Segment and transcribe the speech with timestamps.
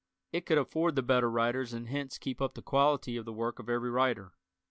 [0.33, 3.69] It could afford the better writers and hence keep up the quality of work of
[3.69, 4.31] every writer.